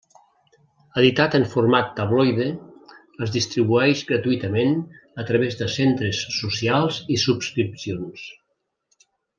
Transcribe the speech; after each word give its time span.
Editat 1.01 1.35
en 1.39 1.43
format 1.51 1.91
tabloide, 1.99 2.47
es 3.27 3.35
distribueix 3.35 4.01
gratuïtament 4.13 4.75
a 5.25 5.29
través 5.31 5.61
de 5.63 5.71
centres 5.77 6.23
socials 6.41 6.99
i 7.17 7.23
subscripcions. 7.29 8.29